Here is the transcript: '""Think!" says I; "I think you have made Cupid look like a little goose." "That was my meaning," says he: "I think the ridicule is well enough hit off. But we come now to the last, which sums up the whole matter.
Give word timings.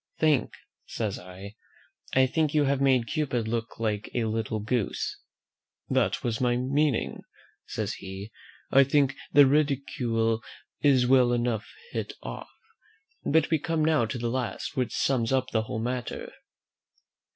'""Think!" 0.19 0.51
says 0.87 1.19
I; 1.19 1.57
"I 2.15 2.25
think 2.25 2.55
you 2.55 2.63
have 2.63 2.81
made 2.81 3.05
Cupid 3.05 3.47
look 3.47 3.79
like 3.79 4.09
a 4.15 4.25
little 4.25 4.59
goose." 4.59 5.19
"That 5.91 6.23
was 6.23 6.41
my 6.41 6.55
meaning," 6.57 7.21
says 7.67 7.93
he: 7.93 8.31
"I 8.71 8.83
think 8.83 9.15
the 9.31 9.45
ridicule 9.45 10.41
is 10.81 11.05
well 11.05 11.31
enough 11.33 11.67
hit 11.91 12.13
off. 12.23 12.49
But 13.23 13.51
we 13.51 13.59
come 13.59 13.85
now 13.85 14.07
to 14.07 14.17
the 14.17 14.31
last, 14.31 14.75
which 14.75 14.95
sums 14.97 15.31
up 15.31 15.51
the 15.51 15.61
whole 15.61 15.77
matter. 15.79 16.31